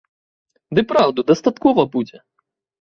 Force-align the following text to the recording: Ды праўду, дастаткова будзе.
Ды 0.77 0.85
праўду, 0.93 1.27
дастаткова 1.29 1.81
будзе. 1.95 2.27